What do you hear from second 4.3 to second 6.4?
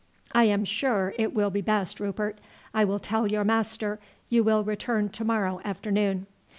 will return to morrow afternoon."